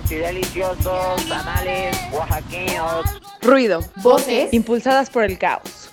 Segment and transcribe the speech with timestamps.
[0.00, 3.04] ricos y deliciosos tamales oaxaqueños.
[3.42, 3.80] Ruido.
[4.02, 4.52] Voces.
[4.52, 5.90] Impulsadas por el caos.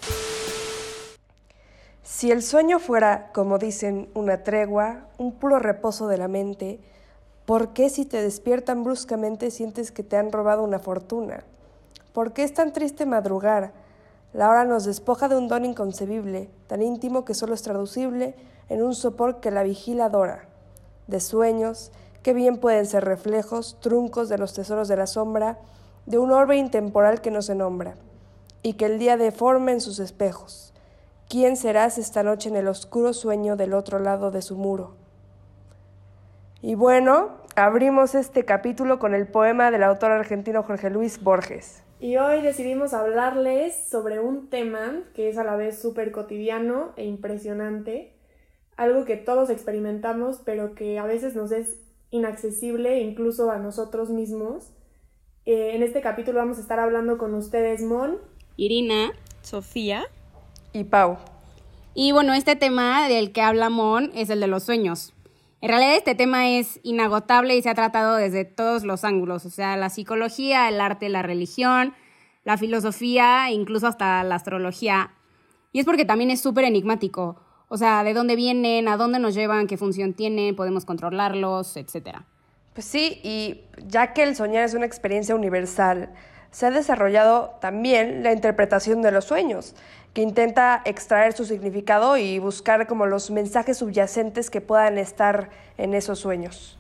[2.04, 6.80] Si el sueño fuera, como dicen, una tregua, un puro reposo de la mente,
[7.46, 11.44] ¿por qué si te despiertan bruscamente sientes que te han robado una fortuna?
[12.14, 13.72] ¿Por qué es tan triste madrugar?
[14.34, 18.36] La hora nos despoja de un don inconcebible, tan íntimo que solo es traducible
[18.70, 20.48] en un sopor que la vigila adora.
[21.06, 21.92] De sueños,
[22.24, 25.60] que bien pueden ser reflejos, truncos de los tesoros de la sombra,
[26.06, 27.96] de un orbe intemporal que no se nombra,
[28.64, 30.74] y que el día deforme en sus espejos.
[31.30, 34.96] ¿Quién serás esta noche en el oscuro sueño del otro lado de su muro?
[36.62, 41.84] Y bueno, abrimos este capítulo con el poema del autor argentino Jorge Luis Borges.
[42.00, 47.06] Y hoy decidimos hablarles sobre un tema que es a la vez súper cotidiano e
[47.06, 48.14] impresionante,
[48.76, 51.80] algo que todos experimentamos, pero que a veces nos es
[52.12, 54.72] inaccesible incluso a nosotros mismos.
[55.46, 58.18] Eh, en este capítulo vamos a estar hablando con ustedes, Mon,
[58.58, 60.06] Irina, Sofía
[60.74, 61.18] y Pau.
[61.94, 65.14] Y bueno, este tema del que habla Mon es el de los sueños.
[65.62, 69.50] En realidad este tema es inagotable y se ha tratado desde todos los ángulos, o
[69.50, 71.96] sea, la psicología, el arte, la religión,
[72.44, 75.16] la filosofía, incluso hasta la astrología.
[75.74, 77.42] Y es porque también es súper enigmático.
[77.70, 82.20] O sea, de dónde vienen, a dónde nos llevan, qué función tienen, podemos controlarlos, etc.
[82.74, 86.14] Pues sí, y ya que el soñar es una experiencia universal,
[86.52, 89.76] se ha desarrollado también la interpretación de los sueños,
[90.14, 95.94] que intenta extraer su significado y buscar como los mensajes subyacentes que puedan estar en
[95.94, 96.80] esos sueños.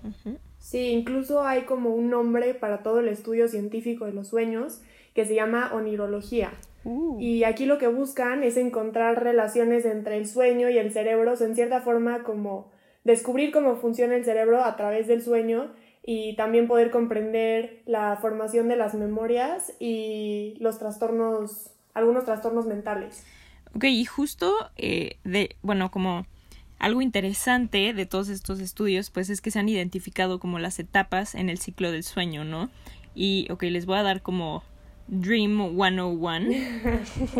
[0.58, 4.82] Sí, incluso hay como un nombre para todo el estudio científico de los sueños
[5.14, 6.52] que se llama onirología.
[6.88, 7.20] Uh.
[7.20, 11.54] Y aquí lo que buscan es encontrar relaciones entre el sueño y el cerebro, en
[11.54, 12.72] cierta forma como
[13.04, 18.70] descubrir cómo funciona el cerebro a través del sueño y también poder comprender la formación
[18.70, 23.26] de las memorias y los trastornos, algunos trastornos mentales.
[23.76, 26.26] Ok, y justo eh, de, bueno, como
[26.80, 31.36] algo interesante de todos estos estudios, pues es que se han identificado como las etapas
[31.36, 32.70] en el ciclo del sueño, ¿no?
[33.14, 34.64] Y, ok, les voy a dar como
[35.08, 36.50] Dream 101.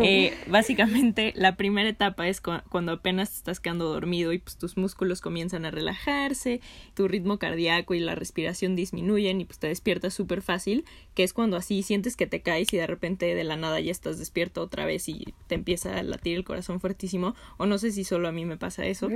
[0.02, 5.22] Eh, básicamente, la primera etapa es cuando apenas estás quedando dormido y pues tus músculos
[5.22, 6.62] comienzan a relajarse,
[6.94, 11.34] tu ritmo cardíaco y la respiración disminuyen y pues te despiertas súper fácil, que es
[11.34, 14.62] cuando así sientes que te caes y de repente de la nada ya estás despierto
[14.62, 17.36] otra vez y te empieza a latir el corazón fuertísimo.
[17.58, 19.10] O no sé si solo a mí me pasa eso,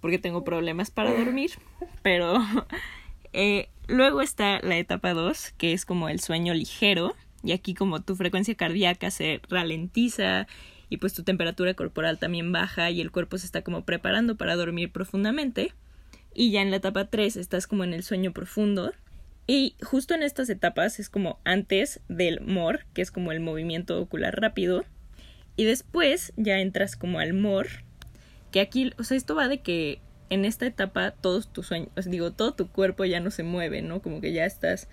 [0.00, 1.52] porque tengo problemas para dormir,
[2.02, 2.38] pero
[3.32, 8.02] eh, luego está la etapa 2, que es como el sueño ligero y aquí como
[8.02, 10.46] tu frecuencia cardíaca se ralentiza
[10.88, 14.56] y pues tu temperatura corporal también baja y el cuerpo se está como preparando para
[14.56, 15.72] dormir profundamente.
[16.34, 18.92] Y ya en la etapa 3 estás como en el sueño profundo.
[19.46, 24.00] Y justo en estas etapas es como antes del MOR, que es como el movimiento
[24.00, 24.84] ocular rápido.
[25.56, 27.68] Y después ya entras como al MOR,
[28.50, 32.32] que aquí, o sea, esto va de que en esta etapa todos tus sueños, digo,
[32.32, 34.00] todo tu cuerpo ya no se mueve, ¿no?
[34.02, 34.88] Como que ya estás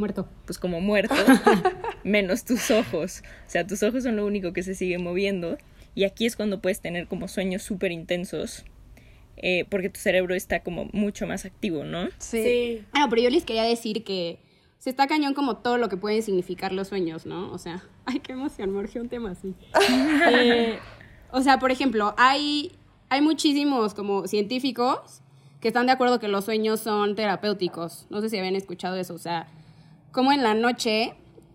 [0.00, 0.26] Muerto.
[0.46, 1.14] Pues como muerto,
[2.04, 3.22] menos tus ojos.
[3.46, 5.58] O sea, tus ojos son lo único que se sigue moviendo.
[5.94, 8.64] Y aquí es cuando puedes tener como sueños súper intensos.
[9.36, 12.08] Eh, porque tu cerebro está como mucho más activo, ¿no?
[12.18, 12.82] Sí.
[12.92, 14.38] Ah, pero yo les quería decir que
[14.78, 17.52] se está cañón como todo lo que pueden significar los sueños, ¿no?
[17.52, 19.54] O sea, ay, qué emoción, me un tema así.
[20.32, 20.78] Eh,
[21.30, 22.72] o sea, por ejemplo, hay,
[23.10, 25.20] hay muchísimos como científicos
[25.60, 28.06] que están de acuerdo que los sueños son terapéuticos.
[28.08, 29.46] No sé si habían escuchado eso, o sea,
[30.12, 31.14] como en la noche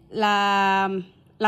[0.10, 0.90] la,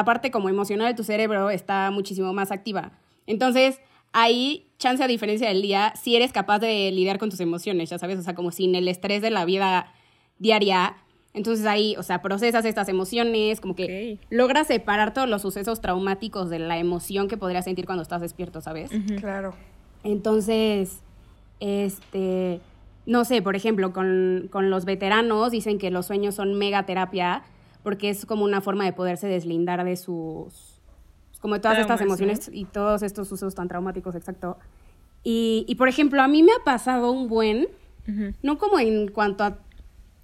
[0.05, 2.91] parte como emocional de tu cerebro está muchísimo más activa.
[3.25, 3.79] Entonces,
[4.13, 7.97] ahí, chance a diferencia del día, si eres capaz de lidiar con tus emociones, ya
[7.97, 9.93] sabes, o sea, como sin el estrés de la vida
[10.39, 10.97] diaria.
[11.33, 16.49] Entonces ahí, o sea, procesas estas emociones, como que logras separar todos los sucesos traumáticos
[16.49, 18.89] de la emoción que podrías sentir cuando estás despierto, ¿sabes?
[19.19, 19.53] Claro.
[20.03, 21.01] Entonces,
[21.59, 22.59] este,
[23.07, 27.41] no sé, por ejemplo, con, los veteranos dicen que los sueños son mega terapia
[27.81, 30.81] porque es como una forma de poderse deslindar de sus,
[31.39, 34.57] como de todas estas emociones y todos estos sucesos tan traumáticos, exacto.
[35.23, 37.67] Y, por ejemplo, a mí me ha pasado un buen,
[38.41, 39.57] no como en cuanto a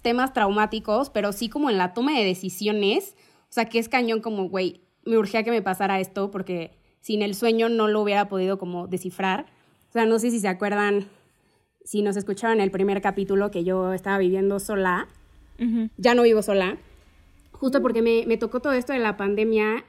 [0.02, 3.14] temas traumáticos, pero sí como en la toma de decisiones,
[3.48, 7.22] o sea, que es cañón como, güey, me urgía que me pasara esto porque sin
[7.22, 9.46] el sueño no lo hubiera podido como descifrar.
[9.88, 11.06] O sea, no sé si se acuerdan
[11.84, 15.06] si nos escucharon el primer capítulo que yo estaba viviendo sola,
[15.96, 16.78] ya no vivo sola,
[17.52, 19.84] justo porque me, me, tocó todo esto de la pandemia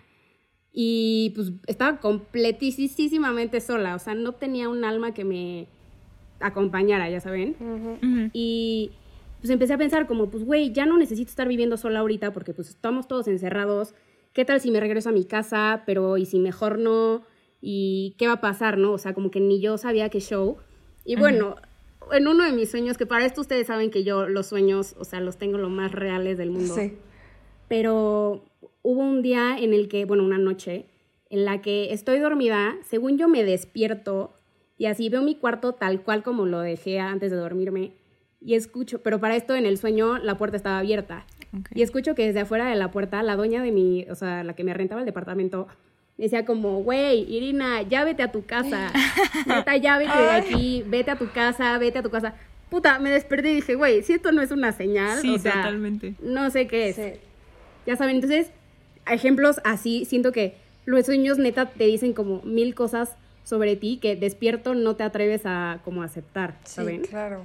[0.71, 5.68] y pues estaba completísimamente sola, o sea, no tenía un alma que me
[6.39, 7.56] acompañara, ya saben.
[8.33, 8.92] Y
[9.39, 12.53] pues empecé a pensar como, pues, güey, ya no necesito estar viviendo sola ahorita porque
[12.53, 13.94] pues estamos todos encerrados.
[14.33, 17.24] ¿Qué tal si me regreso a mi casa, pero y si mejor no?
[17.62, 18.92] ¿Y qué va a pasar, no?
[18.92, 20.57] O sea, como que ni yo sabía qué show.
[21.06, 21.56] Y bueno,
[22.12, 25.06] en uno de mis sueños, que para esto ustedes saben que yo los sueños, o
[25.06, 26.75] sea, los tengo lo más reales del mundo.
[26.75, 26.94] Sí.
[27.68, 28.46] Pero
[28.81, 30.86] hubo un día en el que, bueno, una noche,
[31.30, 34.34] en la que estoy dormida, según yo me despierto
[34.78, 37.94] y así veo mi cuarto tal cual como lo dejé antes de dormirme
[38.46, 41.25] y escucho, pero para esto en el sueño la puerta estaba abierta.
[41.74, 44.54] Y escucho que desde afuera de la puerta la dueña de mi, o sea, la
[44.54, 45.68] que me rentaba el departamento,
[46.18, 48.92] decía como, güey, Irina, ya vete a tu casa.
[49.46, 52.34] Neta, ya vete de aquí, vete a tu casa, vete a tu casa.
[52.70, 55.54] Puta, me desperté y dije, güey, si esto no es una señal, Sí, o sea,
[55.54, 56.16] totalmente.
[56.22, 56.96] no sé qué es.
[56.96, 57.12] Sí.
[57.86, 58.50] Ya saben, entonces,
[59.08, 64.16] ejemplos así, siento que los sueños neta te dicen como mil cosas sobre ti que
[64.16, 67.02] despierto no te atreves a como aceptar, Sí, ¿saben?
[67.04, 67.44] claro.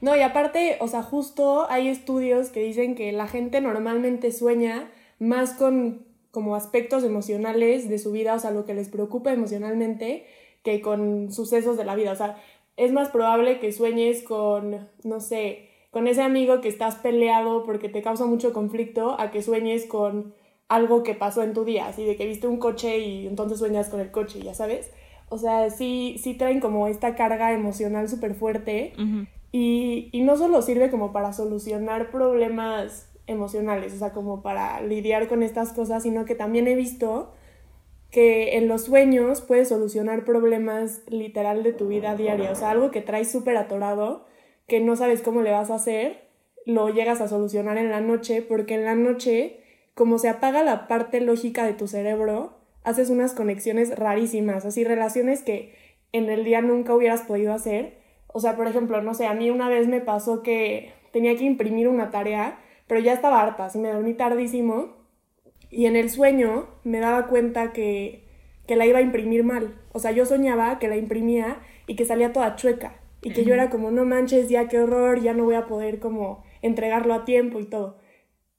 [0.00, 4.88] No, y aparte, o sea, justo hay estudios que dicen que la gente normalmente sueña
[5.18, 10.26] más con como aspectos emocionales de su vida, o sea, lo que les preocupa emocionalmente,
[10.62, 12.12] que con sucesos de la vida.
[12.12, 12.36] O sea,
[12.76, 17.88] es más probable que sueñes con, no sé, con ese amigo que estás peleado porque
[17.88, 20.34] te causa mucho conflicto, a que sueñes con
[20.68, 23.88] algo que pasó en tu día, así de que viste un coche y entonces sueñas
[23.88, 24.90] con el coche, ya sabes.
[25.28, 28.92] O sea, sí, sí traen como esta carga emocional súper fuerte.
[28.94, 29.26] Ujú.
[29.52, 35.28] Y, y no solo sirve como para solucionar problemas emocionales, o sea, como para lidiar
[35.28, 37.32] con estas cosas, sino que también he visto
[38.10, 42.90] que en los sueños puedes solucionar problemas literal de tu vida diaria, o sea, algo
[42.90, 44.26] que traes súper atorado,
[44.66, 46.28] que no sabes cómo le vas a hacer,
[46.66, 49.60] lo llegas a solucionar en la noche, porque en la noche,
[49.94, 55.42] como se apaga la parte lógica de tu cerebro, haces unas conexiones rarísimas, así relaciones
[55.42, 55.74] que
[56.12, 57.98] en el día nunca hubieras podido hacer.
[58.26, 61.44] O sea, por ejemplo, no sé, a mí una vez me pasó que tenía que
[61.44, 62.58] imprimir una tarea,
[62.90, 64.96] pero ya estaba harta, así me dormí tardísimo
[65.70, 68.24] y en el sueño me daba cuenta que,
[68.66, 69.80] que la iba a imprimir mal.
[69.92, 73.00] O sea, yo soñaba que la imprimía y que salía toda chueca.
[73.22, 76.00] Y que yo era como, no manches, ya qué horror, ya no voy a poder
[76.00, 77.98] como entregarlo a tiempo y todo.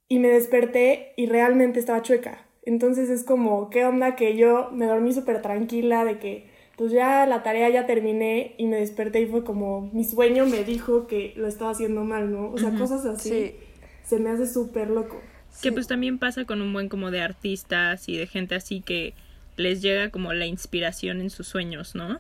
[0.08, 2.46] Y me desperté y realmente estaba chueca.
[2.64, 4.16] Entonces es como, ¿qué onda?
[4.16, 8.68] Que yo me dormí súper tranquila de que, pues ya la tarea ya terminé y
[8.68, 12.50] me desperté y fue como, mi sueño me dijo que lo estaba haciendo mal, ¿no?
[12.50, 13.30] O sea, cosas así.
[13.30, 13.56] Sí.
[14.04, 15.22] Se me hace súper loco.
[15.62, 19.14] Que pues también pasa con un buen como de artistas y de gente así que
[19.58, 22.20] les llega como la inspiración en sus sueños, ¿no?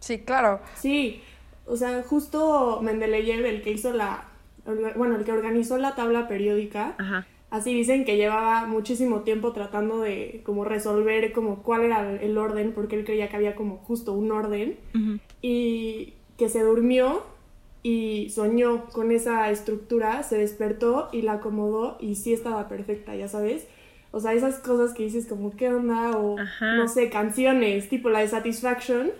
[0.00, 0.60] Sí, claro.
[0.76, 1.22] Sí,
[1.66, 4.24] o sea, justo Mendeleev, el que hizo la,
[4.96, 7.26] bueno, el que organizó la tabla periódica, Ajá.
[7.50, 12.72] así dicen que llevaba muchísimo tiempo tratando de como resolver como cuál era el orden,
[12.72, 15.20] porque él creía que había como justo un orden, Ujú.
[15.40, 17.22] y que se durmió
[17.84, 23.28] y soñó con esa estructura, se despertó y la acomodó y sí estaba perfecta, ya
[23.28, 23.68] sabes.
[24.10, 26.12] O sea, esas cosas que dices como, ¿qué onda?
[26.16, 26.76] O, Ajá.
[26.76, 29.10] no sé, canciones, tipo la de Satisfaction,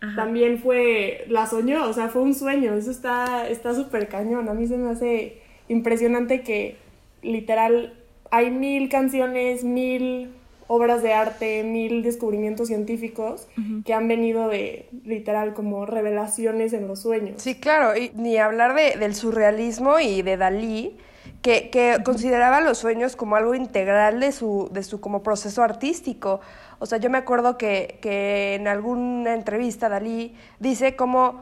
[0.00, 0.16] Ajá.
[0.16, 4.54] también fue, la soñó, o sea, fue un sueño, eso está está súper cañón, a
[4.54, 6.78] mí se me hace impresionante que
[7.22, 7.94] literal
[8.32, 10.30] hay mil canciones, mil
[10.72, 13.48] obras de arte, mil descubrimientos científicos
[13.84, 17.42] que han venido de literal como revelaciones en los sueños.
[17.42, 20.96] Sí, claro, y ni hablar de- del surrealismo y de Dalí,
[21.42, 26.40] que, que consideraba los sueños como algo integral de su, de su como proceso artístico.
[26.78, 31.40] O sea, yo me acuerdo que, que en alguna entrevista Dalí dice como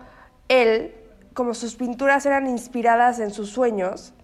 [0.49, 0.95] él,
[1.35, 4.14] como sus pinturas eran inspiradas en sus sueños,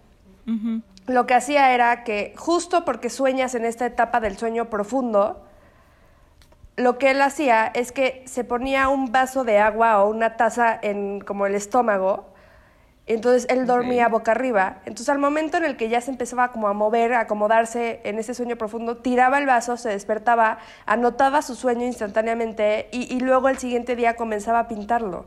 [0.48, 0.80] Ujú.
[1.06, 5.44] Lo que hacía era que justo porque sueñas en esta etapa del sueño profundo,
[6.76, 10.78] lo que él hacía es que se ponía un vaso de agua o una taza
[10.80, 12.26] en como el estómago,
[13.06, 14.78] entonces él dormía boca arriba.
[14.86, 18.18] Entonces al momento en el que ya se empezaba como a mover, a acomodarse en
[18.18, 23.50] ese sueño profundo, tiraba el vaso, se despertaba, anotaba su sueño instantáneamente y, y luego
[23.50, 25.26] el siguiente día comenzaba a pintarlo.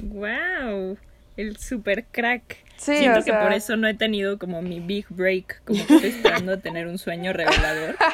[0.00, 0.96] Wow,
[1.36, 2.69] el super crack.
[2.80, 5.86] Sí, Siento o que sea- por eso no he tenido como mi big break, como
[5.86, 7.94] que estoy esperando a tener un sueño revelador.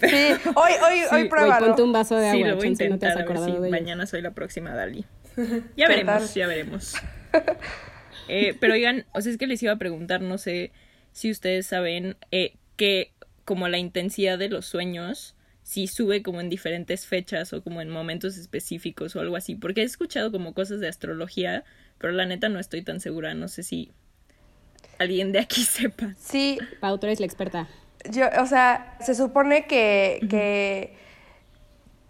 [0.00, 0.08] Sí,
[0.54, 1.66] hoy, hoy, hoy Sí, Güey, pruébalo.
[1.66, 3.38] ponte un vaso de sí, agua, lo voy a no te intentar has a ver
[3.38, 5.04] si de mañana soy la próxima Dalí.
[5.76, 6.34] Ya ¿Qué veremos, tal?
[6.34, 6.94] ya veremos.
[8.28, 10.70] Eh, pero oigan, o sea, es que les iba a preguntar, no sé
[11.10, 13.12] si ustedes saben eh, que
[13.44, 15.34] como la intensidad de los sueños,
[15.64, 19.80] si sube como en diferentes fechas o como en momentos específicos o algo así, porque
[19.80, 21.64] he escuchado como cosas de astrología,
[22.00, 23.92] pero la neta no estoy tan segura, no sé si
[24.98, 26.14] alguien de aquí sepa.
[26.18, 27.68] Sí, Pau, tú eres la experta.
[28.10, 30.94] Yo, o sea, se supone que, que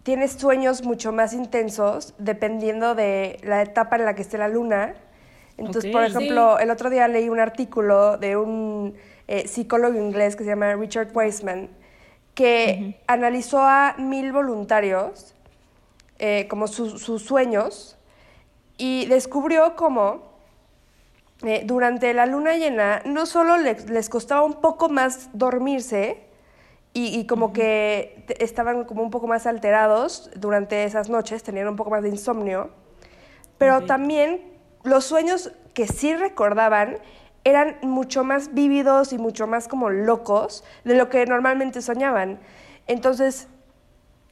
[0.03, 4.95] tienes sueños mucho más intensos dependiendo de la etapa en la que esté la luna.
[5.59, 8.95] Entonces, por ejemplo, el otro día leí un artículo de un
[9.29, 11.69] eh, psicólogo inglés que se llama Richard Weissman,
[12.35, 15.35] que analizó a mil voluntarios
[16.19, 17.99] eh, como su- sus sueños
[18.81, 20.23] y descubrió cómo
[21.43, 26.23] eh, durante la luna llena no solo les, les costaba un poco más dormirse
[26.95, 31.77] y, y como que estaban como un poco más alterados durante esas noches, tenían un
[31.77, 32.71] poco más de insomnio,
[33.59, 34.41] pero también
[34.83, 36.99] los sueños que sí recordaban
[37.45, 42.41] eran mucho más vívidos y mucho más como locos de lo que normalmente soñaban.
[42.87, 43.47] Entonces,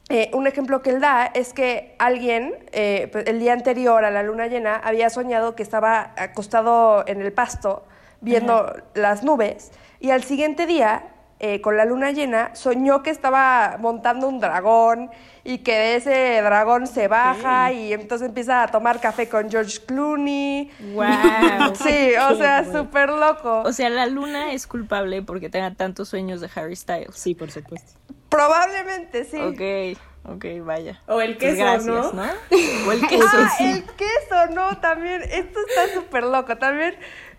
[0.09, 4.09] eh, un ejemplo que él da es que alguien eh, pues, el día anterior a
[4.09, 7.83] la luna llena había soñado que estaba acostado en el pasto
[8.21, 11.03] viendo las nubes y al siguiente día,
[11.39, 15.09] eh, con la luna llena, soñó que estaba montando un dragón
[15.45, 19.79] y que de ese dragón se baja y entonces empieza a tomar café con George
[19.85, 20.69] Clooney.
[20.93, 21.05] Wow.
[21.75, 23.61] Sí, o sea, súper loco.
[23.61, 27.15] O sea, la luna es culpable porque tenga tantos sueños de Harry Styles.
[27.15, 27.97] Sí, por supuesto.
[28.27, 29.37] Probablemente sí.
[29.37, 29.97] Ok,
[30.35, 31.01] ok, vaya.
[31.07, 32.23] O el Pues queso, gracias, ¿no?
[32.87, 33.63] O el queso, Ah, sí.
[33.65, 36.95] el queso, no, también, esto está súper loco, también,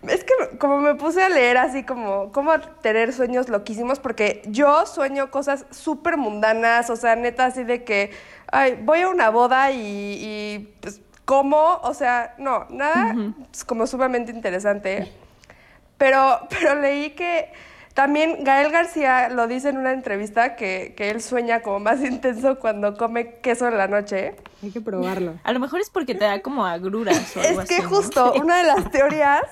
[0.07, 4.85] es que como me puse a leer así como, cómo tener sueños loquísimos, porque yo
[4.85, 8.11] sueño cosas súper mundanas, o sea, neta, así de que,
[8.51, 11.79] ay, voy a una boda y, y pues, ¿cómo?
[11.83, 13.15] O sea, no, nada,
[13.53, 15.11] es como sumamente interesante,
[15.97, 17.51] pero, pero leí que
[17.93, 22.57] también Gael García lo dice en una entrevista que, que él sueña como más intenso
[22.57, 24.35] cuando come queso en la noche.
[24.63, 25.35] Hay que probarlo.
[25.43, 27.89] A lo mejor es porque te da como agruras o algo Es que así, ¿no?
[27.89, 29.43] justo una de las teorías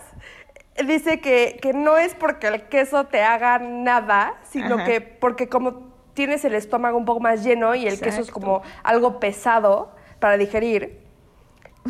[0.86, 4.86] dice que, que no es porque el queso te haga nada, sino Ajá.
[4.86, 8.62] que porque como tienes el estómago un poco más lleno y el queso es como
[8.84, 11.00] algo pesado para digerir,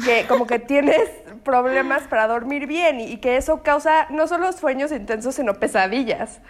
[0.06, 1.10] que como que tienes
[1.44, 6.42] problemas para dormir bien y, y que eso causa no solo sueños intensos, sino pesadillas.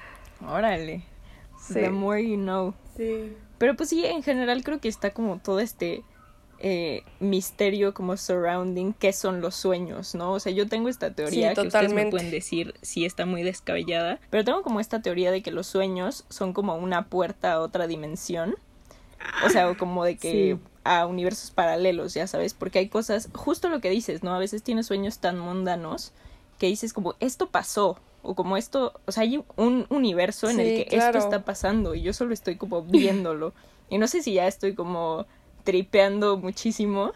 [0.47, 1.03] Órale.
[1.59, 1.75] Sí.
[1.75, 2.73] The more you know.
[2.95, 3.35] Sí.
[3.57, 6.03] Pero pues sí, en general creo que está como todo este
[6.59, 10.33] eh, misterio como surrounding qué son los sueños, ¿no?
[10.33, 13.43] O sea, yo tengo esta teoría Sí, que ustedes me pueden decir si está muy
[13.43, 17.59] descabellada, pero tengo como esta teoría de que los sueños son como una puerta a
[17.61, 18.55] otra dimensión.
[19.45, 20.61] O sea, o como de que Sí.
[20.85, 24.33] a universos paralelos, ya sabes, porque hay cosas, justo lo que dices, ¿no?
[24.33, 26.13] A veces tienes sueños tan mundanos
[26.57, 30.61] que dices como esto pasó o como esto, o sea, hay un universo en Sí,
[30.61, 31.17] el que claro.
[31.17, 33.53] esto está pasando y yo solo estoy como viéndolo.
[33.91, 35.25] Y no sé si ya estoy como
[35.69, 37.13] tripeando muchísimo.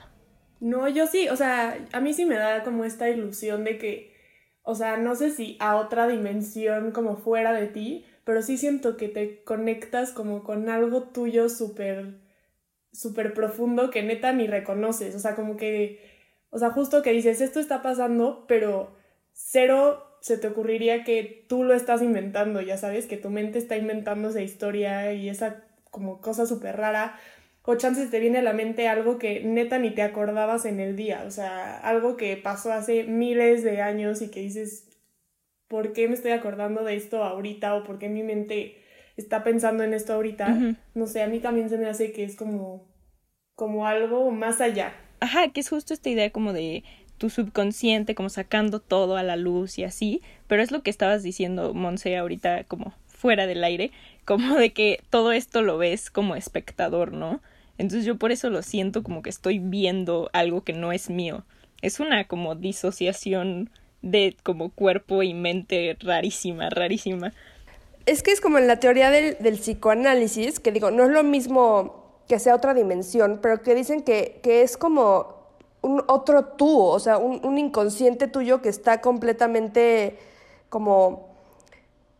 [0.59, 4.13] No, yo sí, o sea, a mí sí me da como esta ilusión de que,
[4.61, 8.95] o sea, no sé si a otra dimensión como fuera de ti, pero sí siento
[8.95, 12.19] que te conectas como con algo tuyo súper,
[12.91, 15.99] súper profundo que neta ni reconoces, o sea, como que,
[16.51, 18.95] o sea, justo que dices, esto está pasando, pero
[19.31, 23.77] cero se te ocurriría que tú lo estás inventando, ya sabes, que tu mente está
[23.77, 27.19] inventando esa historia y esa como cosa súper rara
[27.65, 30.95] o chances te viene a la mente algo que neta ni te acordabas en el
[30.95, 34.89] día, o sea, algo que pasó hace miles de años y que dices,
[35.67, 37.75] ¿por qué me estoy acordando de esto ahorita?
[37.75, 38.77] o por qué mi mente
[39.15, 40.75] está pensando en esto ahorita?
[40.93, 42.87] No sé, a mí también se me hace que es como,
[43.55, 44.93] como algo más allá.
[45.21, 46.83] Ajá, que es justo esta idea como de
[47.17, 51.23] tu subconsciente, como sacando todo a la luz y así, pero es lo que estabas
[51.23, 53.91] diciendo, Monse, ahorita como fuera del aire,
[54.25, 57.39] como de que todo esto lo ves como espectador, ¿no?
[57.83, 61.43] Entonces yo por eso lo siento como que estoy viendo algo que no es mío.
[61.81, 63.69] Es una como disociación
[64.01, 67.33] de como cuerpo y mente rarísima, rarísima.
[68.05, 71.25] Es que es como en la teoría del, del psicoanálisis, que digo, no es lo
[71.25, 75.43] mismo que sea otra dimensión, pero que dicen que, que es como
[75.81, 80.17] un otro tú, o sea, un, un inconsciente tuyo que está completamente
[80.69, 81.35] como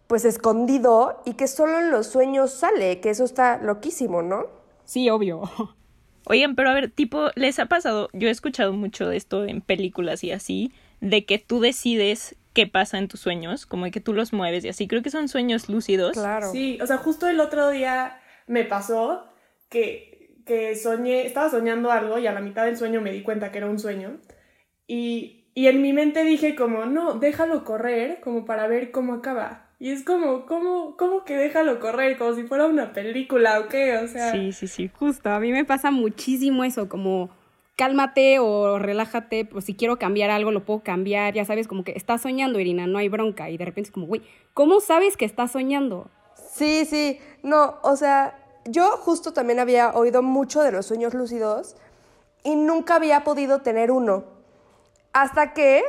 [0.08, 4.63] pues escondido y que solo en los sueños sale, que eso está loquísimo, ¿no?
[4.86, 5.44] Sí, obvio.
[6.26, 8.10] Oigan, pero a ver, tipo, ¿les ha pasado?
[8.14, 10.72] Yo he escuchado mucho de esto en películas y así,
[11.02, 14.64] de que tú decides qué pasa en tus sueños, como de que tú los mueves
[14.64, 14.88] y así.
[14.88, 16.14] Creo que son sueños lúcidos.
[16.14, 16.52] Claro.
[16.52, 19.26] Sí, o sea, justo el otro día me pasó
[19.70, 23.52] que, que soñé, estaba soñando algo y a la mitad del sueño me di cuenta
[23.52, 24.20] que era un sueño.
[24.88, 29.72] Y, y en mi mente dije como, no, déjalo correr, como para ver cómo acaba.
[29.84, 32.18] Y es como, ¿cómo, cómo que déjalo correr?
[32.18, 34.32] Como si fuera una película o qué, o sea...
[34.32, 34.90] Sí, sí, sí.
[34.98, 37.30] Justo, a mí me pasa muchísimo eso, como
[37.76, 41.92] cálmate o relájate, pues si quiero cambiar algo lo puedo cambiar, ya sabes, como que
[41.98, 44.22] estás soñando, Irina, no hay bronca, y de repente es como, güey,
[44.54, 46.10] ¿cómo sabes que estás soñando?
[46.50, 51.76] Sí, sí, no, o sea, yo justo también había oído mucho de los sueños lúcidos
[52.46, 54.24] y nunca había podido tener uno.
[55.12, 55.84] Hasta que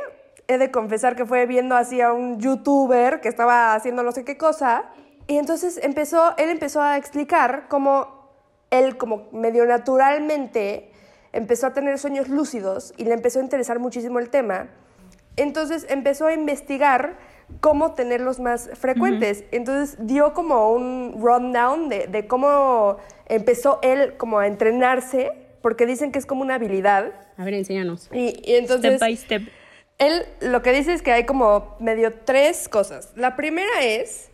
[0.47, 4.23] he de confesar que fue viendo así a un youtuber que estaba haciendo no sé
[4.23, 4.85] qué cosa.
[5.27, 8.29] Y entonces empezó, él empezó a explicar cómo
[8.69, 10.91] él, como medio naturalmente,
[11.33, 14.67] empezó a tener sueños lúcidos y le empezó a interesar muchísimo el tema.
[15.35, 17.17] Entonces empezó a investigar
[17.59, 19.43] cómo tenerlos más frecuentes.
[19.51, 22.97] Entonces dio como un rundown de, de cómo
[23.27, 27.11] empezó él como a entrenarse, porque dicen que es como una habilidad.
[27.37, 28.09] A ver, enséñanos.
[28.13, 28.95] Y, y entonces...
[28.95, 29.41] Step by step.
[29.97, 33.11] Él lo que dice es que hay como medio tres cosas.
[33.15, 34.29] La primera es,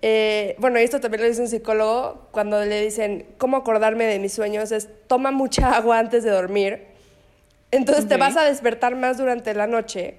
[0.00, 4.32] eh, bueno, esto también lo dice un psicólogo, cuando le dicen cómo acordarme de mis
[4.32, 6.86] sueños, es toma mucha agua antes de dormir.
[7.70, 10.16] Entonces te vas a despertar más durante la noche.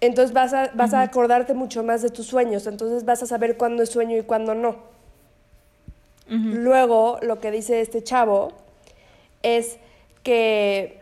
[0.00, 2.66] Entonces vas, a, vas a acordarte mucho más de tus sueños.
[2.66, 4.90] Entonces vas a saber cuándo es sueño y cuándo no.
[6.28, 8.52] Luego, lo que dice este chavo
[9.42, 9.76] es
[10.22, 11.01] que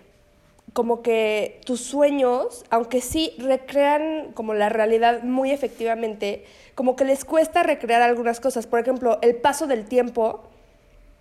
[0.72, 7.24] como que tus sueños, aunque sí recrean como la realidad muy efectivamente, como que les
[7.24, 8.66] cuesta recrear algunas cosas.
[8.66, 10.42] Por ejemplo, el paso del tiempo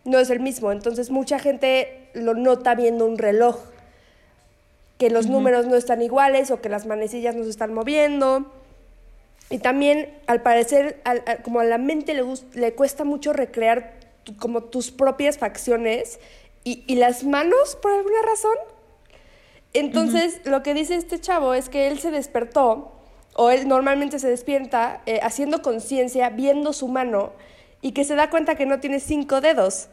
[0.06, 0.72] no es el mismo.
[0.72, 3.58] Entonces mucha gente lo nota viendo un reloj,
[4.98, 8.52] que los números no están iguales o que las manecillas no se están moviendo.
[9.50, 13.94] Y también, al parecer, al- al- como a la mente le, le cuesta mucho recrear
[14.24, 16.20] tu- como tus propias facciones
[16.64, 18.56] y, y las manos, por alguna razón.
[19.74, 22.92] Entonces, lo que dice este chavo es que él se despertó,
[23.36, 27.34] o él normalmente se despierta eh, haciendo conciencia, viendo su mano,
[27.82, 29.90] y que se da cuenta que no tiene cinco dedos.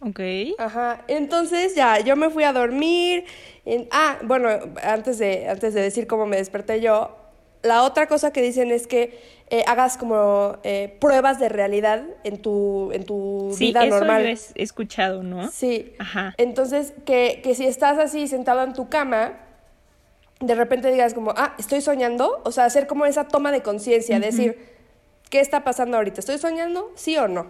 [0.00, 0.20] Ok.
[0.58, 3.24] Ajá, entonces ya, yo me fui a dormir.
[3.64, 4.48] en- ah, bueno,
[4.82, 7.16] antes de, antes de decir cómo me desperté yo,
[7.64, 9.18] la otra cosa que dicen es que
[9.50, 14.22] eh, hagas como eh, pruebas de realidad en tu, en tu Sí, vida eso normal.
[14.22, 15.50] yo he es- he escuchado, ¿no?
[15.50, 15.94] Sí.
[15.98, 16.34] Ajá.
[16.38, 19.32] Entonces, que, que si estás así sentado en tu cama,
[20.40, 22.40] de repente digas como, ah, estoy soñando.
[22.44, 24.58] O sea, hacer como esa toma de conciencia, decir,
[25.30, 26.20] ¿qué está pasando ahorita?
[26.20, 26.90] ¿Estoy soñando?
[26.94, 27.46] ¿Sí o no?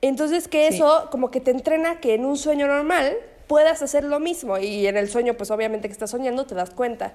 [0.00, 0.76] Entonces, que Sí.
[0.76, 4.58] eso como que te entrena que en un sueño normal puedas hacer lo mismo.
[4.58, 7.12] Y en el sueño, pues obviamente que estás soñando, te das cuenta.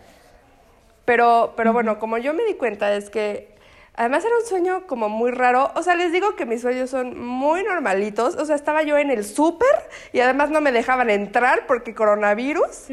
[1.07, 3.55] Pero, pero bueno, como yo me di cuenta es que
[3.93, 5.71] además era un sueño como muy raro.
[5.75, 8.35] O sea, les digo que mis sueños son muy normalitos.
[8.35, 9.69] O sea, estaba yo en el súper
[10.11, 12.89] y además no me dejaban entrar porque coronavirus.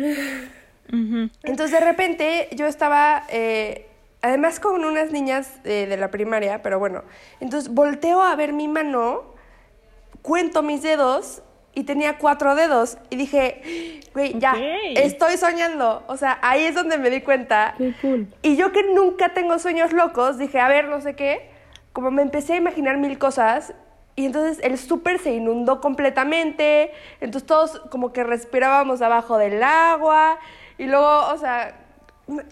[1.43, 3.89] Entonces de repente yo estaba, eh,
[4.23, 7.03] además con unas niñas eh, de la primaria, pero bueno,
[7.41, 9.35] entonces volteo a ver mi mano,
[10.23, 11.43] cuento mis dedos
[11.75, 14.55] y tenía cuatro dedos y dije, güey, ya,
[14.95, 16.05] estoy soñando.
[16.07, 17.75] O sea, ahí es donde me di cuenta.
[17.77, 18.29] Qué cool.
[18.43, 21.51] Y yo que nunca tengo sueños locos, dije, a ver, no sé qué,
[21.93, 23.75] como me empecé a imaginar mil cosas
[24.17, 30.39] y entonces el súper se inundó completamente, entonces todos como que respirábamos abajo del agua
[30.79, 31.77] y luego, o sea,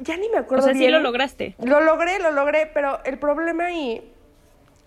[0.00, 1.54] ya ni me O acuerdo sea, sí lo lograste.
[1.62, 4.02] Lo logré, lo logré, pero el problema ahí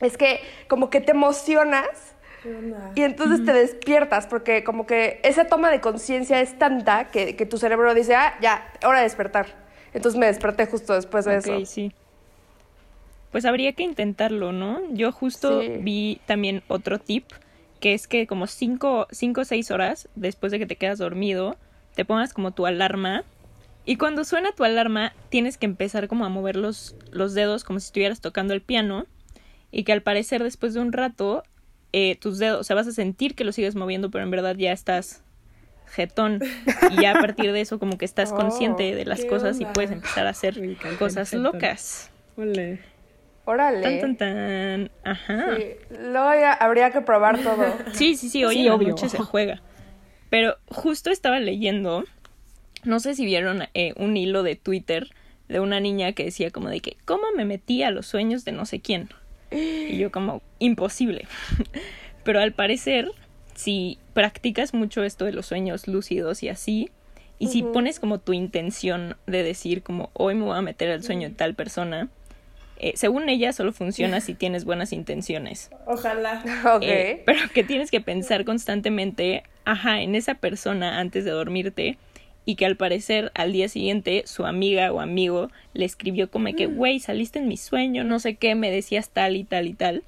[0.02, 2.14] es que como que te emocionas.
[2.95, 7.45] Y entonces te despiertas porque como que esa toma de conciencia es tanta que, que
[7.45, 9.47] tu cerebro dice, ah, ya, hora de despertar.
[9.93, 11.65] Entonces me desperté justo después de Ok, eso.
[11.65, 11.91] sí.
[13.31, 14.79] Pues habría que intentarlo, ¿no?
[14.93, 15.71] Yo justo Sí.
[15.79, 17.25] vi también otro tip,
[17.81, 21.58] que es que como 5 o 6 horas después de que te quedas dormido,
[21.95, 23.23] te pongas como tu alarma.
[23.86, 27.79] Y cuando suena tu alarma, tienes que empezar como a mover los, los dedos como
[27.79, 29.05] si estuvieras tocando el piano.
[29.71, 31.43] Y que al parecer después de un rato,
[31.97, 34.55] eh, tus dedos, o sea, vas a sentir que los sigues moviendo, pero en verdad
[34.58, 35.23] ya estás
[35.88, 36.41] jetón.
[36.91, 39.62] Y ya a partir de eso como que estás Oh, consciente de las ¿qué cosas
[39.62, 40.60] y puedes empezar a hacer
[40.99, 41.43] cosas jetón.
[41.43, 42.12] locas.
[42.36, 42.79] Ole.
[43.45, 43.99] Órale.
[43.99, 44.91] Tan, tan, tan.
[45.03, 45.55] Ajá.
[45.55, 47.63] Sí, Luego ya habría que probar todo.
[47.93, 48.89] Sí, sí, sí, hoy Sí, en la obvio.
[48.89, 49.62] noche se juega.
[50.29, 52.03] Pero justo estaba leyendo,
[52.84, 55.08] no sé si vieron eh, un hilo de Twitter
[55.47, 58.51] de una niña que decía como de que, ¿cómo me metí a los sueños de
[58.51, 59.10] no sé quién?
[59.51, 61.27] Y yo como, imposible.
[62.23, 63.12] Pero al parecer,
[63.53, 66.89] si practicas mucho esto de los sueños lúcidos y así,
[67.38, 71.03] y si pones como tu intención de decir como, hoy me voy a meter al
[71.03, 72.08] sueño de tal persona,
[72.77, 75.69] eh, según ella solo funciona si tienes buenas intenciones.
[75.86, 76.43] Ojalá.
[76.75, 76.84] ok.
[76.84, 81.97] Eh, pero que tienes que pensar constantemente, ajá, en esa persona antes de dormirte
[82.45, 86.67] y que al parecer al día siguiente su amiga o amigo le escribió como que,
[86.67, 90.03] güey, saliste en mi sueño, no sé qué, me decías tal y tal y tal.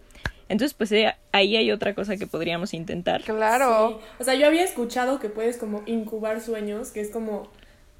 [0.50, 3.22] Entonces, pues eh, ahí hay otra cosa que podríamos intentar.
[3.24, 4.00] claro.
[4.00, 4.06] Sí.
[4.20, 7.50] O sea, yo había escuchado que puedes como incubar sueños, que es como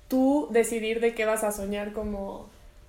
[0.08, 2.48] tú decidir de qué vas a soñar como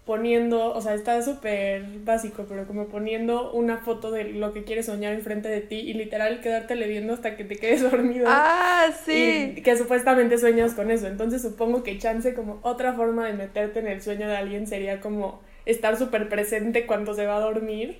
[0.09, 4.87] poniendo, o sea, está súper básico, pero como poniendo una foto de lo que quieres
[4.87, 8.25] soñar enfrente de ti y literal quedártele viendo hasta que te quedes dormido.
[8.27, 9.53] Ah, sí.
[9.55, 11.07] Y que supuestamente sueñas con eso.
[11.09, 14.99] Entonces supongo que chance como otra forma de meterte en el sueño de alguien sería
[15.03, 17.99] como estar súper presente cuando se va a dormir.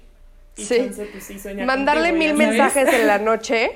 [0.57, 0.79] Y Sí.
[0.79, 2.49] chance, pues, sí, sueña Mandarle contigo, mil sabes.
[2.49, 3.71] mensajes en la noche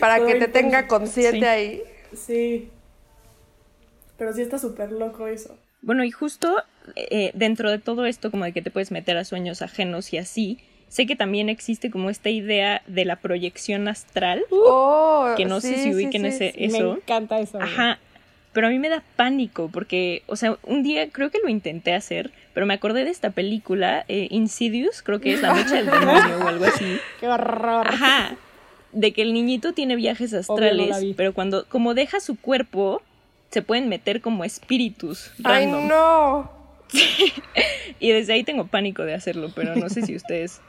[0.00, 1.44] para Todo que te el tenga consciente Sí.
[1.44, 1.82] ahí.
[2.16, 2.70] Sí.
[4.16, 5.58] Pero sí está súper loco eso.
[5.82, 6.62] Bueno, y justo
[6.96, 10.18] eh, dentro de todo esto, como de que te puedes meter a sueños ajenos y
[10.18, 15.60] así, sé que también existe como esta idea de la proyección astral, Oh, que no
[15.60, 16.64] sé si ubiquen sí, ese, sí.
[16.64, 16.92] eso.
[16.92, 17.60] Me encanta eso.
[17.60, 17.98] Ajá.
[18.52, 21.94] Pero a mí me da pánico porque, o sea, un día creo que lo intenté
[21.94, 25.86] hacer, pero me acordé de esta película, eh, Insidious, creo que es La Noche del
[25.90, 26.98] Demonio o algo así.
[27.20, 27.86] Qué horror.
[27.86, 28.36] Ajá.
[28.92, 33.02] De que el niñito tiene viajes astrales, pero cuando, como deja su cuerpo,
[33.50, 35.32] se pueden meter como espíritus.
[35.44, 36.50] Ay, no.
[38.00, 40.60] Y desde ahí tengo pánico de hacerlo, pero no sé si ustedes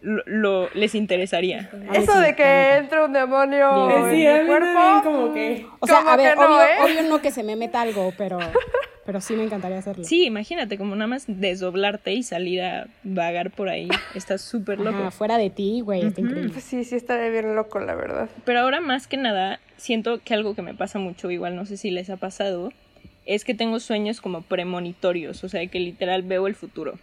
[0.00, 1.70] lo, lo- les interesaría.
[1.92, 5.00] Eso de que entre un demonio en sí, mi cuerpo.
[5.04, 5.66] como que...
[5.80, 6.76] O sea, ¿Cómo a ver, que no, obvio, eh?
[6.82, 8.38] obvio no que se me meta algo, pero,
[9.08, 10.04] pero sí me encantaría hacerlo.
[10.04, 13.88] Sí, imagínate, como nada más desdoblarte y salir a vagar por ahí.
[14.12, 14.98] Está súper loco.
[14.98, 16.50] Ajá, fuera de ti, güey, está increíble.
[16.52, 18.28] Pues sí, sí estaría bien loco, la verdad.
[18.44, 21.78] Pero ahora más que nada, siento que algo que me pasa mucho, igual no sé
[21.78, 22.70] si les ha pasado,
[23.24, 26.98] es que tengo sueños como premonitorios, o sea, que literal veo el futuro.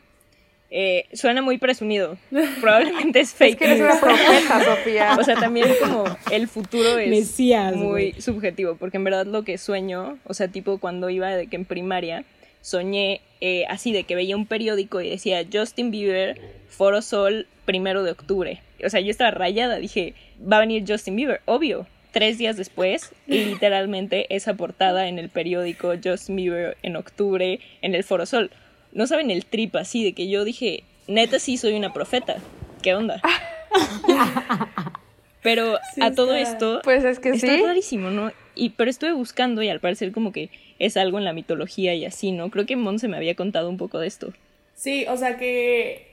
[0.78, 2.18] Eh, suena muy presumido,
[2.60, 3.52] probablemente es fake.
[3.52, 5.16] Es que eres una profeta, Sofía.
[5.18, 9.58] O sea, también como el futuro es Mesías, muy subjetivo, porque en verdad lo que
[9.58, 12.26] sueño, o sea, tipo cuando iba de que en primaria,
[12.60, 18.04] soñé eh, así de que veía un periódico y decía Justin Bieber, Foro Sol, primero
[18.04, 18.62] de octubre.
[18.84, 21.88] O sea, yo estaba rayada, dije, va a venir Justin Bieber, obvio.
[22.12, 28.04] Tres días después, literalmente esa portada en el periódico Justin Bieber en octubre en el
[28.04, 28.52] Foro Sol.
[28.96, 32.38] No saben el trip así de que yo dije, neta sí soy una profeta.
[32.82, 33.22] ¿Qué onda?
[35.44, 37.62] Pero Sí a todo está- esto, Pues es que está sí.
[37.64, 38.32] rarísimo, ¿no?
[38.56, 42.06] Y, pero estuve buscando y al parecer como que es algo en la mitología y
[42.06, 42.50] así, ¿no?
[42.50, 44.34] Creo que Mon se me había contado un poco de esto.
[44.76, 46.08] Sí, o sea que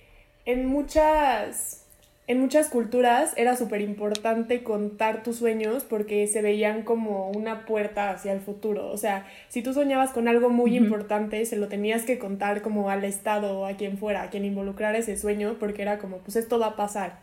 [0.44, 1.81] en muchas,
[2.28, 8.10] en muchas culturas era súper importante contar tus sueños porque se veían como una puerta
[8.10, 8.90] hacia el futuro.
[8.90, 12.90] O sea, si tú soñabas con algo muy importante, se lo tenías que contar como
[12.90, 16.36] al Estado o a quien fuera, a quien involucrara ese sueño, porque era como, pues
[16.36, 17.18] esto va a pasar.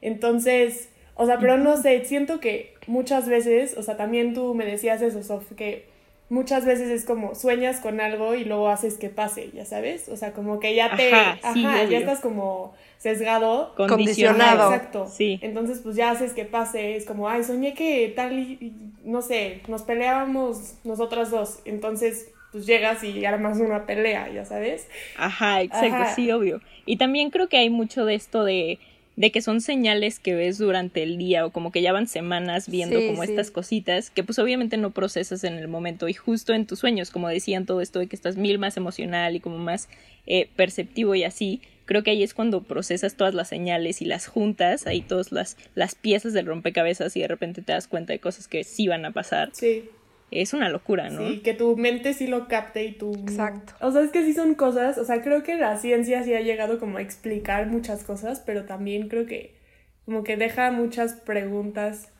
[0.00, 4.64] Entonces, o sea, pero no sé, siento que muchas veces, o sea, también tú me
[4.64, 5.84] decías eso, Sof, que
[6.30, 10.16] muchas veces es como sueñas con algo y luego haces que pase, ya sabes, o
[10.16, 11.90] sea, como que ya te, Ajá, sí, ajá, obvio.
[11.90, 13.74] ya estás como sesgado.
[13.76, 14.72] Condicionado.
[14.72, 15.06] Exacto.
[15.10, 15.38] Sí.
[15.42, 18.72] Entonces, pues ya haces que pase, es como, ay, soñé que tal y,
[19.04, 24.86] no sé, nos peleábamos nosotras dos, entonces, pues llegas y armas una pelea, ya sabes.
[25.16, 26.14] Ajá, exacto, Ajá.
[26.14, 26.60] sí, obvio.
[26.84, 28.78] Y también creo que hay mucho de esto de,
[29.16, 32.68] de que son señales que ves durante el día o como que ya van semanas
[32.68, 33.30] viendo Sí, como sí.
[33.30, 37.10] estas cositas que pues obviamente no procesas en el momento y justo en tus sueños,
[37.10, 39.88] como decían todo esto de que estás mil más emocional y como más
[40.26, 44.28] eh, perceptivo y así, creo que ahí es cuando procesas todas las señales y las
[44.28, 48.20] juntas, ahí todas las, las piezas del rompecabezas y de repente te das cuenta de
[48.20, 49.50] cosas que sí van a pasar.
[49.54, 49.90] Sí.
[50.30, 51.26] Es una locura, ¿no?
[51.26, 53.10] Sí, que tu mente sí lo capte y tú...
[53.10, 53.22] no.
[53.22, 53.72] Exacto.
[53.80, 56.40] O sea, es que sí son cosas, o sea, creo que la ciencia sí ha
[56.42, 59.56] llegado como a explicar muchas cosas, pero también creo que
[60.04, 62.12] como que deja muchas preguntas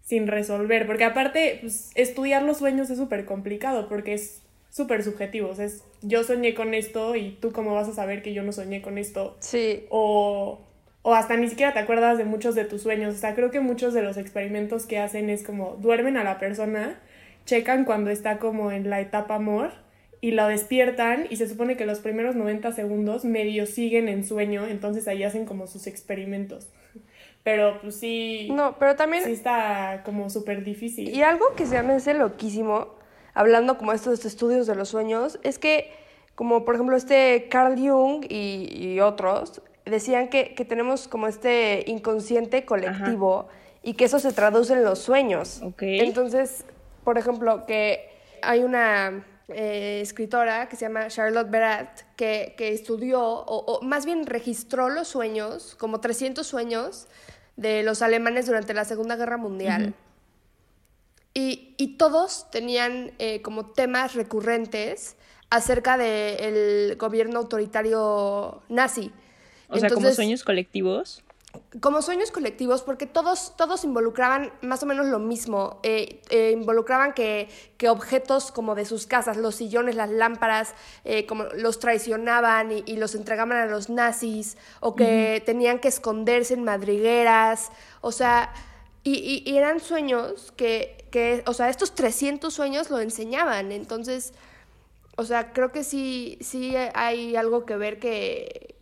[0.00, 4.41] sin resolver, porque aparte, pues, estudiar los sueños es súper complicado, porque es
[4.72, 8.22] súper subjetivo, o sea, es, yo soñé con esto y tú cómo vas a saber
[8.22, 9.84] que yo no soñé con esto, Sí.
[9.90, 10.60] o,
[11.02, 13.14] o hasta ni siquiera te acuerdas de muchos de tus sueños.
[13.14, 16.38] O sea, creo que muchos de los experimentos que hacen es como duermen a la
[16.38, 16.98] persona,
[17.44, 19.72] checan cuando está como en la etapa amor
[20.22, 24.66] y lo despiertan y se supone que los primeros 90 segundos medio siguen en sueño,
[24.66, 26.68] entonces ahí hacen como sus experimentos.
[27.42, 31.08] Pero pues sí, No, pero también sí está como súper difícil.
[31.08, 32.94] Y algo que se me hace loquísimo,
[33.34, 35.92] hablando como estos estudios de los sueños, es que,
[36.34, 41.84] como por ejemplo este Carl Jung y, y otros, decían que, que tenemos como este
[41.86, 43.48] inconsciente colectivo
[43.82, 45.60] y que eso se traduce en los sueños.
[45.80, 46.64] Entonces,
[47.04, 48.08] por ejemplo, que
[48.42, 54.06] hay una eh, escritora que se llama Charlotte Berat que, que estudió, o, o más
[54.06, 57.08] bien registró los sueños, como 300 sueños
[57.56, 59.94] de los alemanes durante la Segunda Guerra Mundial.
[61.34, 65.16] Y, y todos tenían eh, como temas recurrentes
[65.52, 69.12] acerca del gobierno autoritario nazi.
[69.68, 71.22] O sea, como Entonces, sueños colectivos.
[71.80, 75.78] como sueños colectivos, porque todos, todos involucraban más o menos lo mismo.
[75.82, 81.26] Eh, eh, involucraban que, que, objetos como de sus casas, los sillones, las lámparas, eh,
[81.26, 86.54] como los traicionaban y, y, los entregaban a los nazis, o que tenían que esconderse
[86.54, 87.70] en madrigueras.
[88.00, 88.52] O sea,
[89.04, 93.72] y, y eran sueños que, que, o sea, estos 300 sueños lo enseñaban.
[93.72, 94.32] Entonces,
[95.16, 98.74] o sea, creo que sí, sí hay algo que ver que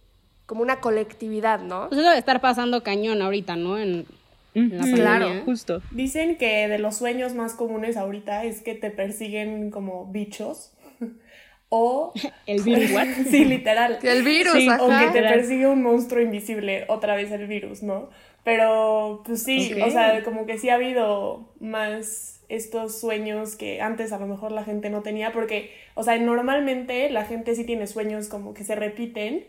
[0.47, 1.89] como una colectividad, ¿no?
[1.89, 3.79] Pues eso debe estar pasando cañón ahorita, ¿no?
[3.79, 4.07] En,
[4.55, 5.45] en la claro, pandemia.
[5.45, 5.83] justo.
[5.93, 10.73] Dicen que de los sueños más comunes ahorita es que te persiguen como bichos.
[11.73, 12.13] O
[12.47, 13.07] el virus, ¿what?
[13.31, 14.01] sí, literal.
[14.03, 14.83] El virus, sí, ajá.
[14.83, 18.11] O que te persigue un monstruo invisible, otra vez el virus, ¿no?
[18.45, 24.13] Pero, pues sí, o sea, como que sí ha habido más estos sueños que antes
[24.13, 27.87] a lo mejor la gente no tenía, porque, o sea, normalmente la gente sí tiene
[27.87, 29.45] sueños como que se repiten.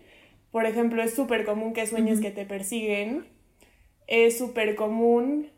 [0.52, 3.26] Por ejemplo, es súper común que sueñes que te persiguen.
[4.08, 5.50] Es súper común.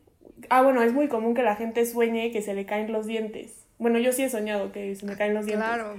[0.49, 3.65] Ah, bueno, es muy común que la gente sueñe que se le caen los dientes.
[3.79, 5.67] Bueno, yo sí he soñado que se me caen los dientes.
[5.67, 5.95] Claro.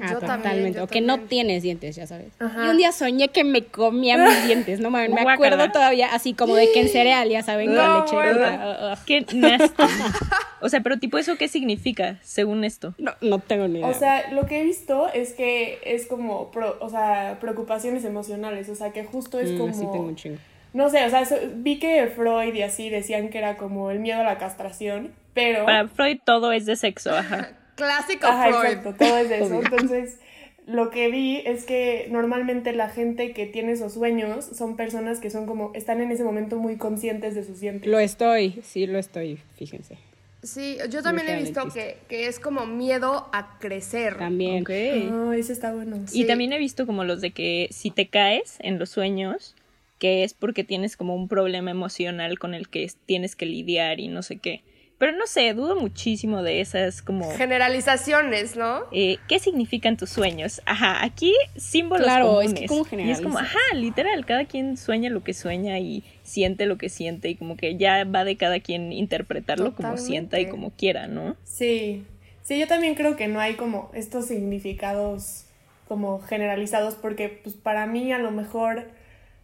[0.00, 0.78] Ah, Yo también, totalmente.
[0.78, 2.28] yo o que no tienes dientes, ya sabes.
[2.38, 2.66] Ajá.
[2.66, 5.10] Y un día soñé que me comía mis dientes, no mames.
[5.10, 8.34] Me acuerdo todavía así como de que en cereal, ya saben, No, con leche.
[8.34, 8.70] bueno.
[8.70, 8.98] Ugh, ugh.
[9.06, 9.82] Qué nasty.
[10.62, 12.94] O sea, pero tipo, ¿eso qué significa, según esto?
[12.98, 13.88] No, no tengo ni idea.
[13.88, 18.68] O sea, lo que he visto es que es como, pro- o sea, preocupaciones emocionales,
[18.70, 19.72] o sea, que justo es Mm, como...
[19.74, 20.38] sí tengo un chingo.
[20.72, 21.22] No sé, o sea,
[21.56, 25.66] vi que Freud y así decían que era como el miedo a la castración, pero...
[25.66, 27.50] Para Freud todo es de sexo, ajá.
[27.76, 28.72] Clásico Ajá, Freud.
[28.78, 29.54] exacto, todo es de eso.
[29.62, 30.18] Entonces,
[30.66, 35.30] lo que vi es que normalmente la gente que tiene esos sueños son personas que
[35.30, 37.88] son como, están en ese momento muy conscientes de sus dientes.
[37.88, 39.96] Lo estoy, sí lo estoy, fíjense.
[40.42, 44.16] Sí, yo también he visto que, que es como miedo a crecer.
[44.18, 44.62] También.
[44.62, 44.70] Ok.
[45.12, 45.96] Ah, ese está bueno.
[46.12, 46.26] Y Sí.
[46.26, 49.56] también he visto como los de que si te caes en los sueños,
[49.98, 53.98] que es porque tienes como un problema emocional con el que es- tienes que lidiar
[53.98, 54.62] y no sé qué.
[54.98, 57.30] Pero no sé, dudo muchísimo de esas como...
[57.36, 58.84] Generalizaciones, ¿no?
[58.92, 60.62] eh, ¿Qué significan tus sueños?
[60.64, 62.60] Ajá, aquí símbolos Claro, es comunes.
[62.60, 66.64] que ¿cómo y es como, ajá, literal, cada quien sueña lo que sueña y siente
[66.64, 70.46] lo que siente y como que ya va de cada quien interpretarlo como sienta y
[70.46, 71.36] como quiera, ¿no?
[71.44, 72.04] Sí,
[72.42, 75.44] sí, yo también creo que no hay como estos significados
[75.88, 78.88] como generalizados porque pues para mí a lo mejor,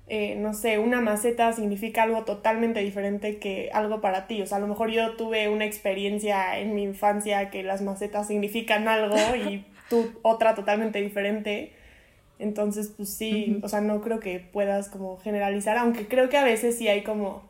[0.08, 4.42] eh, no sé, una maceta significa algo totalmente diferente que algo para ti.
[4.42, 8.26] O sea, a lo mejor yo tuve una experiencia en mi infancia que las macetas
[8.26, 11.72] significan algo y tú otra totalmente diferente.
[12.38, 16.44] Entonces, pues sí, o sea, no creo que puedas como generalizar, aunque creo que a
[16.44, 17.48] veces sí hay como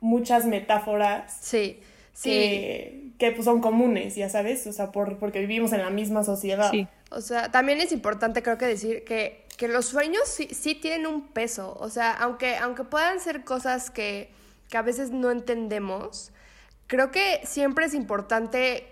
[0.00, 1.78] muchas metáforas Sí,
[2.12, 2.30] sí.
[2.30, 6.22] que, que, pues, son comunes, ya sabes, o sea, por, porque vivimos en la misma
[6.22, 6.70] sociedad.
[6.70, 6.86] Sí.
[7.10, 11.06] O sea, también es importante creo que decir que, que los sueños sí, sí tienen
[11.06, 11.76] un peso.
[11.80, 14.30] O sea, aunque, aunque puedan ser cosas que,
[14.70, 16.32] que a veces no entendemos,
[16.86, 18.86] creo que siempre es importante,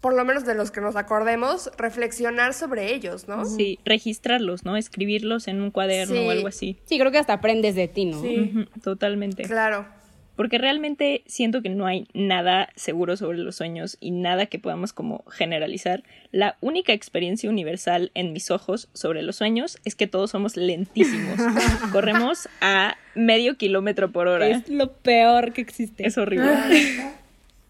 [0.00, 3.44] por lo menos de los que nos acordemos, reflexionar sobre ellos, ¿no?
[3.46, 4.76] Sí, registrarlos, ¿no?
[4.76, 6.24] Escribirlos en un cuaderno Sí.
[6.24, 6.78] o algo así.
[6.84, 8.22] Sí, creo que hasta aprendes de ti, ¿no?
[8.22, 8.68] Sí.
[8.84, 9.42] Totalmente.
[9.42, 9.86] Claro.
[10.36, 14.92] Porque realmente siento que no hay nada seguro sobre los sueños y nada que podamos
[14.92, 16.02] como generalizar.
[16.30, 21.38] La única experiencia universal en mis ojos sobre los sueños es que todos somos lentísimos.
[21.92, 24.48] Corremos a medio kilómetro por hora.
[24.48, 26.06] Es lo peor que existe.
[26.06, 26.50] Es horrible.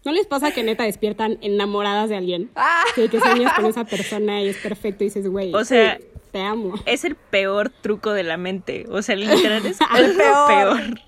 [0.05, 2.49] ¿No les pasa que neta despiertan enamoradas de alguien?
[2.55, 2.83] Ah.
[2.95, 5.97] Sí, que sueñas con esa persona y es perfecto y dices, güey, O sea-
[6.31, 6.73] te amo.
[6.87, 8.85] Es el peor truco de la mente.
[8.89, 10.99] O sea, literal es El peor.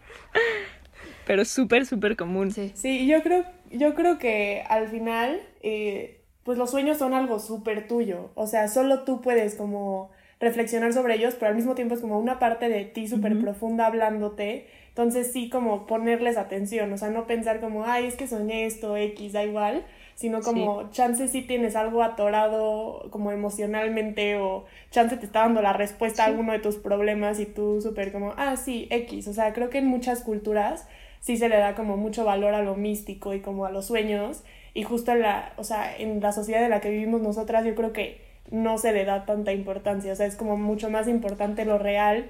[1.25, 2.51] Pero súper, súper común.
[2.51, 2.71] Sí.
[2.75, 7.87] Sí, yo creo, yo creo que al final, eh, pues los sueños son algo súper
[7.87, 8.31] tuyo.
[8.35, 12.19] O sea, solo tú puedes como reflexionar sobre ellos, pero al mismo tiempo es como
[12.19, 14.67] una parte de ti súper profunda hablándote.
[14.89, 18.95] Entonces sí, como ponerles atención, o sea, no pensar como, ay, es que soñé esto,
[18.95, 19.85] X, da igual,
[20.15, 25.73] sino como, chance sí tienes algo atorado como emocionalmente o chance te está dando la
[25.73, 29.27] respuesta a alguno de tus problemas y tú súper como, ah, sí, X.
[29.27, 30.87] O sea, creo que en muchas culturas
[31.25, 34.43] sí se le da como mucho valor a lo místico y como a los sueños
[34.73, 37.75] y justo en la, o sea, en la sociedad en la que vivimos nosotras yo
[37.75, 41.65] creo que no se le da tanta importancia, o sea, es como mucho más importante
[41.65, 42.29] lo real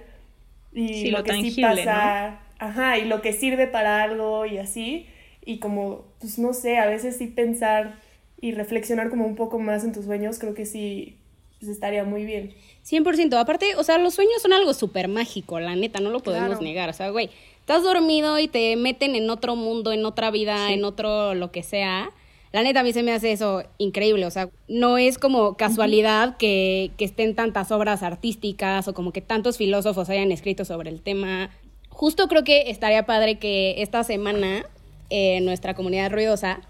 [0.74, 4.46] y Sí, lo, lo que sí tangible, pasa, ajá, y lo que sirve para algo
[4.46, 5.08] y así,
[5.46, 7.96] y como, pues no sé, a veces sí pensar
[8.42, 11.18] y reflexionar como un poco más en tus sueños, creo que sí,
[11.60, 12.54] pues estaría muy bien.
[12.84, 13.38] 100%.
[13.38, 16.62] Aparte, o sea, los sueños son algo súper mágico, la neta, no lo podemos Claro.
[16.62, 16.90] negar.
[16.90, 17.30] O sea, güey,
[17.66, 21.64] estás dormido y te meten en otro mundo, en otra vida, en otro lo que
[21.64, 22.12] sea.
[22.52, 24.28] La neta, a mí se me hace eso increíble.
[24.28, 29.22] O sea, no es como casualidad que, que estén tantas obras artísticas o como que
[29.22, 31.50] tantos filósofos hayan escrito sobre el tema.
[31.90, 34.64] justo creo que estaría padre que esta semana
[35.10, 36.62] eh, nuestra comunidad ruidosa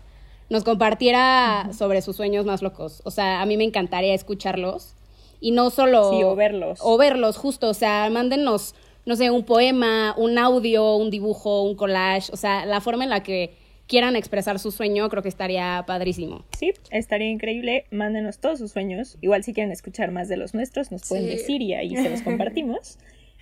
[0.50, 3.02] nos compartiera sobre sus sueños más locos.
[3.04, 4.94] O sea, a mí me encantaría escucharlos.
[5.42, 6.12] Y no solo...
[6.12, 6.80] Sí, o verlos.
[6.82, 7.68] O verlos, justo.
[7.68, 12.32] O sea, mándenos, no sé, un poema, un audio, un dibujo, un collage.
[12.34, 13.54] O sea, la forma en la que
[13.88, 16.44] quieran expresar su sueño, creo que estaría padrísimo.
[16.58, 17.86] Sí, estaría increíble.
[17.92, 19.18] Mándenos todos sus sueños.
[19.22, 21.30] Igual si quieren escuchar más de los nuestros, nos pueden Sí.
[21.36, 22.98] decir y ahí se los compartimos.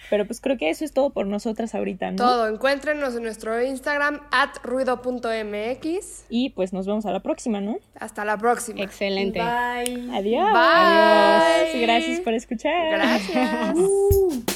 [0.10, 2.18] Pero pues creo que eso es todo por nosotras ahorita, ¿no?
[2.18, 6.26] Todo, encuéntrenos en nuestro Instagram, at ruido.mx.
[6.30, 7.78] Y pues nos vemos a la próxima, ¿no?
[7.98, 8.82] Hasta la próxima.
[8.82, 9.40] Excelente.
[9.40, 10.10] Bye.
[10.14, 10.44] Adiós.
[10.52, 10.52] Bye.
[10.52, 11.82] Adiós.
[11.84, 12.92] Gracias por escuchar.
[12.92, 13.76] Gracias.
[13.76, 14.53] Portones,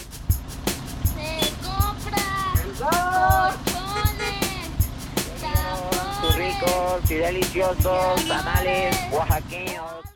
[6.22, 10.07] Sus ricos y deliciosos tamales oaxaqueños.